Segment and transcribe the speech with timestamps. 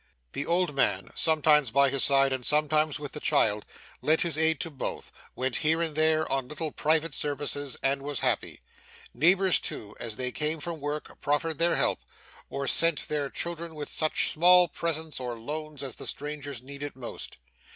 [0.33, 3.67] The old man, sometimes by his side and sometimes with the child,
[4.01, 8.21] lent his aid to both, went here and there on little patient services, and was
[8.21, 8.61] happy.
[9.13, 11.99] Neighbours, too, as they came from work, proffered their help;
[12.49, 17.37] or sent their children with such small presents or loans as the strangers needed most.